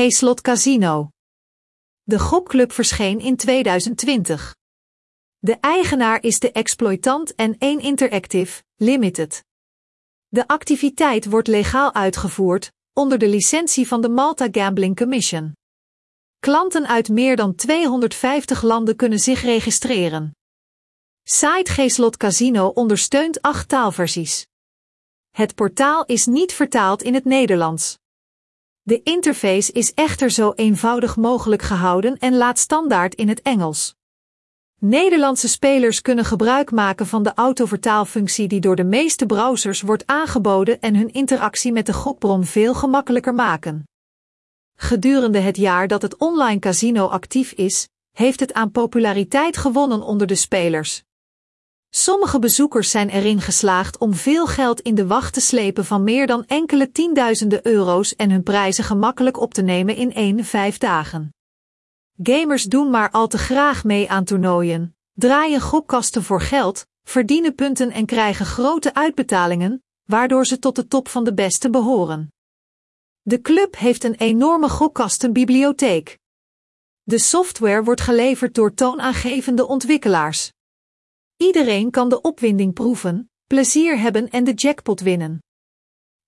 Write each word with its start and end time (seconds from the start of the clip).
G-Slot 0.00 0.40
Casino. 0.40 1.08
De 2.02 2.18
gokclub 2.18 2.72
verscheen 2.72 3.18
in 3.18 3.36
2020. 3.36 4.54
De 5.38 5.56
eigenaar 5.60 6.22
is 6.22 6.38
de 6.38 6.52
exploitant 6.52 7.34
en 7.34 7.58
1 7.58 7.80
Interactive 7.80 8.62
Limited. 8.76 9.44
De 10.28 10.46
activiteit 10.46 11.24
wordt 11.24 11.48
legaal 11.48 11.94
uitgevoerd 11.94 12.72
onder 12.92 13.18
de 13.18 13.28
licentie 13.28 13.88
van 13.88 14.00
de 14.00 14.08
Malta 14.08 14.48
Gambling 14.50 14.96
Commission. 14.96 15.52
Klanten 16.38 16.86
uit 16.86 17.08
meer 17.08 17.36
dan 17.36 17.54
250 17.54 18.62
landen 18.62 18.96
kunnen 18.96 19.18
zich 19.18 19.42
registreren. 19.42 20.36
Site 21.22 21.72
G-Slot 21.72 22.16
Casino 22.16 22.66
ondersteunt 22.66 23.42
acht 23.42 23.68
taalversies. 23.68 24.46
Het 25.30 25.54
portaal 25.54 26.04
is 26.04 26.26
niet 26.26 26.52
vertaald 26.52 27.02
in 27.02 27.14
het 27.14 27.24
Nederlands. 27.24 27.98
De 28.90 29.02
interface 29.02 29.72
is 29.72 29.94
echter 29.94 30.30
zo 30.30 30.52
eenvoudig 30.56 31.16
mogelijk 31.16 31.62
gehouden 31.62 32.18
en 32.18 32.36
laat 32.36 32.58
standaard 32.58 33.14
in 33.14 33.28
het 33.28 33.42
Engels. 33.42 33.94
Nederlandse 34.78 35.48
spelers 35.48 36.00
kunnen 36.00 36.24
gebruik 36.24 36.70
maken 36.70 37.06
van 37.06 37.22
de 37.22 37.34
autovertaalfunctie 37.34 38.48
die 38.48 38.60
door 38.60 38.76
de 38.76 38.84
meeste 38.84 39.26
browsers 39.26 39.80
wordt 39.80 40.06
aangeboden 40.06 40.80
en 40.80 40.96
hun 40.96 41.12
interactie 41.12 41.72
met 41.72 41.86
de 41.86 41.92
gokbron 41.92 42.44
veel 42.44 42.74
gemakkelijker 42.74 43.34
maken. 43.34 43.84
Gedurende 44.76 45.38
het 45.38 45.56
jaar 45.56 45.88
dat 45.88 46.02
het 46.02 46.16
online 46.16 46.58
casino 46.58 47.06
actief 47.06 47.52
is, 47.52 47.88
heeft 48.16 48.40
het 48.40 48.52
aan 48.52 48.70
populariteit 48.70 49.56
gewonnen 49.56 50.02
onder 50.02 50.26
de 50.26 50.34
spelers. 50.34 51.02
Sommige 51.92 52.38
bezoekers 52.38 52.90
zijn 52.90 53.08
erin 53.08 53.40
geslaagd 53.40 53.98
om 53.98 54.14
veel 54.14 54.46
geld 54.46 54.80
in 54.80 54.94
de 54.94 55.06
wacht 55.06 55.32
te 55.32 55.40
slepen 55.40 55.84
van 55.84 56.04
meer 56.04 56.26
dan 56.26 56.44
enkele 56.46 56.92
tienduizenden 56.92 57.66
euro's 57.66 58.16
en 58.16 58.30
hun 58.30 58.42
prijzen 58.42 58.84
gemakkelijk 58.84 59.40
op 59.40 59.54
te 59.54 59.62
nemen 59.62 59.96
in 59.96 60.14
één 60.14 60.44
vijf 60.44 60.78
dagen. 60.78 61.34
Gamers 62.22 62.64
doen 62.64 62.90
maar 62.90 63.10
al 63.10 63.26
te 63.26 63.38
graag 63.38 63.84
mee 63.84 64.10
aan 64.10 64.24
toernooien, 64.24 64.96
draaien 65.12 65.60
gokkasten 65.60 66.22
voor 66.22 66.40
geld, 66.40 66.86
verdienen 67.02 67.54
punten 67.54 67.90
en 67.90 68.06
krijgen 68.06 68.46
grote 68.46 68.94
uitbetalingen, 68.94 69.82
waardoor 70.04 70.46
ze 70.46 70.58
tot 70.58 70.76
de 70.76 70.86
top 70.86 71.08
van 71.08 71.24
de 71.24 71.34
beste 71.34 71.70
behoren. 71.70 72.32
De 73.22 73.40
club 73.40 73.76
heeft 73.76 74.04
een 74.04 74.14
enorme 74.14 74.68
gokkastenbibliotheek. 74.68 76.18
De 77.02 77.18
software 77.18 77.82
wordt 77.82 78.00
geleverd 78.00 78.54
door 78.54 78.74
toonaangevende 78.74 79.66
ontwikkelaars. 79.66 80.52
Iedereen 81.42 81.90
kan 81.90 82.08
de 82.08 82.20
opwinding 82.20 82.72
proeven, 82.72 83.30
plezier 83.46 83.98
hebben 83.98 84.30
en 84.30 84.44
de 84.44 84.52
jackpot 84.52 85.00
winnen. 85.00 85.42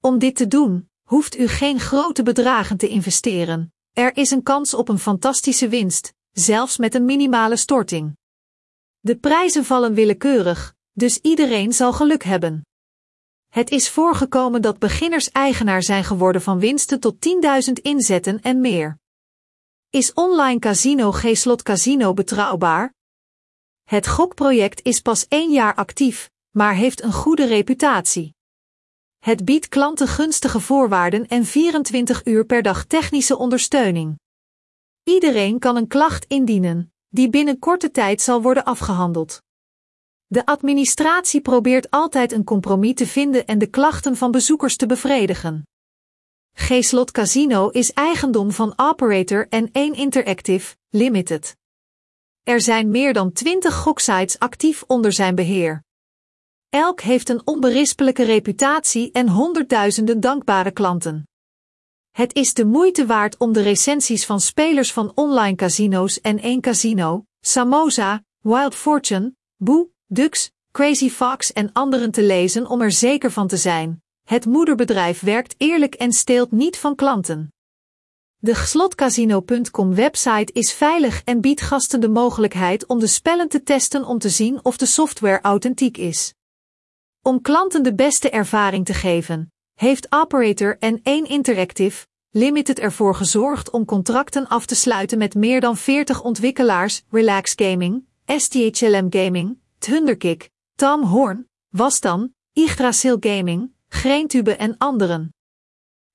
Om 0.00 0.18
dit 0.18 0.36
te 0.36 0.48
doen, 0.48 0.90
hoeft 1.08 1.38
u 1.38 1.48
geen 1.48 1.80
grote 1.80 2.22
bedragen 2.22 2.76
te 2.76 2.88
investeren. 2.88 3.72
Er 3.92 4.16
is 4.16 4.30
een 4.30 4.42
kans 4.42 4.74
op 4.74 4.88
een 4.88 4.98
fantastische 4.98 5.68
winst, 5.68 6.12
zelfs 6.30 6.76
met 6.76 6.94
een 6.94 7.04
minimale 7.04 7.56
storting. 7.56 8.16
De 9.00 9.16
prijzen 9.16 9.64
vallen 9.64 9.94
willekeurig, 9.94 10.74
dus 10.92 11.18
iedereen 11.18 11.72
zal 11.72 11.92
geluk 11.92 12.22
hebben. 12.22 12.66
Het 13.48 13.70
is 13.70 13.90
voorgekomen 13.90 14.62
dat 14.62 14.78
beginners 14.78 15.30
eigenaar 15.30 15.82
zijn 15.82 16.04
geworden 16.04 16.42
van 16.42 16.58
winsten 16.58 17.00
tot 17.00 17.14
10.000 17.68 17.72
inzetten 17.72 18.40
en 18.40 18.60
meer. 18.60 18.98
Is 19.90 20.12
online 20.12 20.58
casino 20.58 21.10
G-Slot 21.10 21.62
Casino 21.62 22.14
betrouwbaar? 22.14 22.94
Het 23.92 24.06
gokproject 24.06 24.82
is 24.82 25.00
pas 25.00 25.28
één 25.28 25.50
jaar 25.50 25.74
actief, 25.74 26.30
maar 26.50 26.74
heeft 26.74 27.02
een 27.02 27.12
goede 27.12 27.44
reputatie. 27.44 28.34
Het 29.18 29.44
biedt 29.44 29.68
klanten 29.68 30.08
gunstige 30.08 30.60
voorwaarden 30.60 31.26
en 31.28 31.44
24 31.44 32.24
uur 32.24 32.44
per 32.44 32.62
dag 32.62 32.84
technische 32.84 33.36
ondersteuning. 33.36 34.18
Iedereen 35.02 35.58
kan 35.58 35.76
een 35.76 35.86
klacht 35.86 36.24
indienen, 36.24 36.92
die 37.08 37.28
binnen 37.30 37.58
korte 37.58 37.90
tijd 37.90 38.20
zal 38.20 38.42
worden 38.42 38.64
afgehandeld. 38.64 39.42
De 40.26 40.46
administratie 40.46 41.40
probeert 41.40 41.90
altijd 41.90 42.32
een 42.32 42.44
compromis 42.44 42.94
te 42.94 43.06
vinden 43.06 43.46
en 43.46 43.58
de 43.58 43.66
klachten 43.66 44.16
van 44.16 44.30
bezoekers 44.30 44.76
te 44.76 44.86
bevredigen. 44.86 45.62
G-Slot 46.52 47.10
Casino 47.10 47.68
is 47.68 47.92
eigendom 47.92 48.52
van 48.52 48.72
Operator 48.76 49.46
en 49.48 49.68
1 49.72 49.94
Interactive 49.94 50.76
Limited. 50.88 51.60
Er 52.42 52.60
zijn 52.60 52.90
meer 52.90 53.12
dan 53.12 53.32
20 53.32 53.74
goksites 53.74 54.38
actief 54.38 54.84
onder 54.86 55.12
zijn 55.12 55.34
beheer. 55.34 55.82
Elk 56.68 57.00
heeft 57.00 57.28
een 57.28 57.46
onberispelijke 57.46 58.24
reputatie 58.24 59.10
en 59.12 59.28
honderdduizenden 59.28 60.20
dankbare 60.20 60.70
klanten. 60.70 61.28
Het 62.10 62.34
is 62.34 62.54
de 62.54 62.64
moeite 62.64 63.06
waard 63.06 63.36
om 63.36 63.52
de 63.52 63.62
recensies 63.62 64.26
van 64.26 64.40
spelers 64.40 64.92
van 64.92 65.12
online 65.14 65.56
casino's 65.56 66.20
en 66.20 66.38
één 66.38 66.60
casino, 66.60 67.24
Samosa, 67.40 68.22
Wild 68.40 68.74
Fortune, 68.74 69.34
Boo, 69.56 69.90
Dux, 70.06 70.50
Crazy 70.70 71.10
Fox 71.10 71.52
en 71.52 71.72
anderen 71.72 72.10
te 72.10 72.22
lezen 72.22 72.66
om 72.66 72.80
er 72.80 72.92
zeker 72.92 73.30
van 73.30 73.48
te 73.48 73.56
zijn. 73.56 74.02
Het 74.22 74.46
moederbedrijf 74.46 75.20
werkt 75.20 75.54
eerlijk 75.58 75.94
en 75.94 76.12
steelt 76.12 76.52
niet 76.52 76.78
van 76.78 76.94
klanten. 76.94 77.52
De 78.44 78.54
slotcasino.com 78.54 79.94
website 79.94 80.52
is 80.52 80.72
veilig 80.72 81.22
en 81.24 81.40
biedt 81.40 81.60
gasten 81.60 82.00
de 82.00 82.08
mogelijkheid 82.08 82.86
om 82.86 82.98
de 82.98 83.06
spellen 83.06 83.48
te 83.48 83.62
testen 83.62 84.04
om 84.04 84.18
te 84.18 84.28
zien 84.28 84.64
of 84.64 84.76
de 84.76 84.86
software 84.86 85.40
authentiek 85.40 85.96
is. 85.96 86.34
Om 87.20 87.40
klanten 87.40 87.82
de 87.82 87.94
beste 87.94 88.30
ervaring 88.30 88.84
te 88.84 88.94
geven, 88.94 89.52
heeft 89.74 90.06
Operator 90.12 90.76
en 90.78 91.00
1 91.02 91.26
Interactive 91.26 92.06
Limited 92.30 92.78
ervoor 92.78 93.14
gezorgd 93.14 93.70
om 93.70 93.84
contracten 93.84 94.48
af 94.48 94.66
te 94.66 94.74
sluiten 94.74 95.18
met 95.18 95.34
meer 95.34 95.60
dan 95.60 95.76
40 95.76 96.22
ontwikkelaars, 96.22 97.02
Relax 97.10 97.52
Gaming, 97.56 98.04
STHLM 98.26 99.06
Gaming, 99.10 99.58
Thunderkick, 99.78 100.50
Tom 100.74 101.02
Horn, 101.02 101.48
Wastan, 101.68 102.34
Yggdrasil 102.52 103.16
Gaming, 103.20 103.72
Greentube 103.88 104.56
en 104.56 104.78
anderen. 104.78 105.32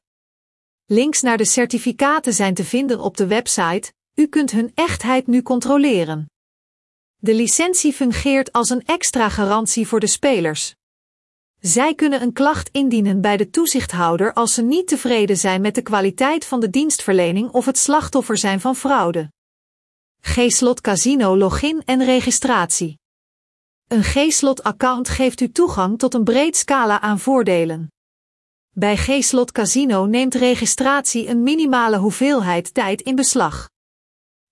Links 0.87 1.21
naar 1.21 1.37
de 1.37 1.45
certificaten 1.45 2.35
zijn 2.35 2.55
te 2.55 2.65
vinden 2.65 3.01
op 3.01 3.17
de 3.17 3.27
website, 3.27 3.93
u 4.15 4.27
kunt 4.27 4.51
hun 4.51 4.73
echtheid 4.75 5.27
nu 5.27 5.43
controleren. 5.43 6.31
De 7.17 7.35
licentie 7.35 7.93
fungeert 7.93 8.53
als 8.53 8.71
een 8.71 8.85
extra 8.85 9.29
garantie 9.29 9.87
voor 9.87 10.01
de 10.01 10.07
spelers. 10.07 10.75
Zij 11.61 11.95
kunnen 11.95 12.23
een 12.23 12.33
klacht 12.33 12.69
indienen 12.69 13.21
bij 13.21 13.37
de 13.37 13.51
toezichthouder 13.51 14.33
als 14.33 14.55
ze 14.55 14.63
niet 14.63 14.89
tevreden 14.89 15.37
zijn 15.37 15.61
met 15.61 15.75
de 15.75 15.83
kwaliteit 15.83 16.45
van 16.45 16.61
de 16.61 16.71
dienstverlening 16.71 17.51
of 17.51 17.65
het 17.67 17.79
slachtoffer 17.79 18.37
zijn 18.37 18.61
van 18.61 18.77
fraude. 18.77 19.33
G-Slot 20.21 20.81
Casino 20.81 21.37
login 21.37 21.83
en 21.85 22.05
registratie. 22.05 22.99
Een 23.87 24.03
G-Slot 24.03 24.63
account 24.63 25.09
geeft 25.09 25.41
u 25.41 25.53
toegang 25.53 25.99
tot 25.99 26.15
een 26.15 26.25
breed 26.25 26.57
scala 26.57 27.01
aan 27.01 27.19
voordelen. 27.19 27.94
Bij 28.77 28.97
G-Slot 28.97 29.53
Casino 29.53 30.05
neemt 30.05 30.35
registratie 30.35 31.29
een 31.29 31.43
minimale 31.43 31.97
hoeveelheid 31.97 32.75
tijd 32.75 33.01
in 33.01 33.15
beslag. 33.15 33.71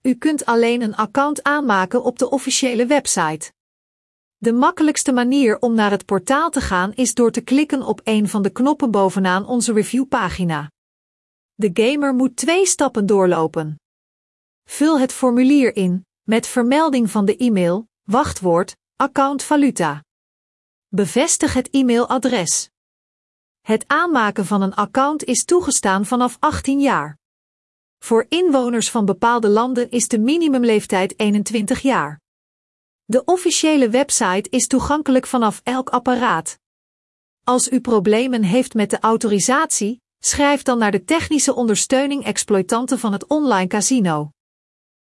U 0.02 0.14
kunt 0.14 0.44
alleen 0.44 0.82
een 0.82 0.96
account 0.96 1.42
aanmaken 1.42 2.02
op 2.02 2.18
de 2.18 2.30
officiële 2.30 2.86
website. 2.86 3.52
De 4.36 4.52
makkelijkste 4.52 5.12
manier 5.12 5.58
om 5.58 5.74
naar 5.74 5.90
het 5.90 6.04
portaal 6.04 6.50
te 6.50 6.60
gaan 6.60 6.92
is 6.92 7.14
door 7.14 7.30
te 7.30 7.40
klikken 7.40 7.82
op 7.82 8.00
een 8.04 8.28
van 8.28 8.42
de 8.42 8.50
knoppen 8.50 8.90
bovenaan 8.90 9.46
onze 9.46 9.72
reviewpagina. 9.72 10.70
De 11.54 11.70
gamer 11.72 12.14
moet 12.14 12.36
twee 12.36 12.66
stappen 12.66 13.06
doorlopen. 13.06 13.80
Vul 14.64 14.98
het 14.98 15.12
formulier 15.12 15.76
in, 15.76 16.06
met 16.22 16.46
vermelding 16.46 17.10
van 17.10 17.24
de 17.24 17.36
e-mail, 17.36 17.88
wachtwoord, 18.02 18.76
account 18.96 19.42
valuta. 19.42 20.04
Bevestig 20.88 21.54
het 21.54 21.70
e-mailadres. 21.70 22.71
Het 23.62 23.84
aanmaken 23.86 24.46
van 24.46 24.62
een 24.62 24.74
account 24.74 25.24
is 25.24 25.44
toegestaan 25.44 26.06
vanaf 26.06 26.36
18 26.40 26.80
jaar. 26.80 27.18
Voor 27.98 28.26
inwoners 28.28 28.90
van 28.90 29.04
bepaalde 29.04 29.48
landen 29.48 29.90
is 29.90 30.08
de 30.08 30.18
minimumleeftijd 30.18 31.18
21 31.18 31.80
jaar. 31.80 32.20
De 33.04 33.24
officiële 33.24 33.88
website 33.88 34.50
is 34.50 34.66
toegankelijk 34.66 35.26
vanaf 35.26 35.60
elk 35.64 35.88
apparaat. 35.90 36.58
Als 37.44 37.70
u 37.70 37.80
problemen 37.80 38.42
heeft 38.42 38.74
met 38.74 38.90
de 38.90 38.98
autorisatie, 39.00 40.00
schrijf 40.18 40.62
dan 40.62 40.78
naar 40.78 40.90
de 40.90 41.04
technische 41.04 41.54
ondersteuning 41.54 42.24
exploitanten 42.24 42.98
van 42.98 43.12
het 43.12 43.26
online 43.26 43.66
casino. 43.66 44.30